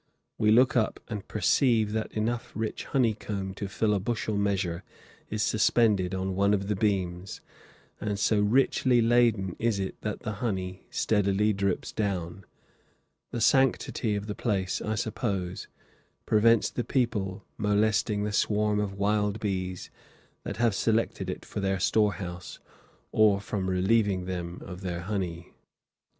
We 0.39 0.49
look 0.49 0.75
up 0.75 0.99
and 1.09 1.27
perceive 1.27 1.91
that 1.91 2.11
enough 2.13 2.51
rich 2.55 2.85
honey 2.85 3.13
comb 3.13 3.53
to 3.53 3.67
fill 3.67 3.93
a 3.93 3.99
bushel 3.99 4.35
measure 4.35 4.83
is 5.29 5.43
suspended 5.43 6.15
on 6.15 6.35
one 6.35 6.55
of 6.55 6.67
the 6.69 6.75
beams, 6.75 7.39
and 7.99 8.17
so 8.17 8.39
richly 8.39 8.99
laden 8.99 9.55
is 9.59 9.77
it 9.77 10.01
that 10.01 10.21
the 10.21 10.31
honey 10.41 10.87
steadily 10.89 11.53
drips 11.53 11.91
down. 11.91 12.45
The 13.29 13.41
sanctity 13.41 14.15
of 14.15 14.25
the 14.25 14.33
place, 14.33 14.81
I 14.81 14.95
suppose, 14.95 15.67
prevents 16.25 16.71
the 16.71 16.83
people 16.83 17.45
molesting 17.59 18.23
the 18.23 18.31
swarm 18.33 18.79
of 18.79 18.95
wild 18.97 19.39
bees 19.39 19.91
that 20.41 20.57
have 20.57 20.73
selected 20.73 21.29
it 21.29 21.45
for 21.45 21.59
their 21.59 21.79
storehouse, 21.79 22.57
or 23.11 23.39
from 23.39 23.69
relieving 23.69 24.25
them 24.25 24.63
of 24.65 24.81
their 24.81 25.01
honey. 25.01 25.49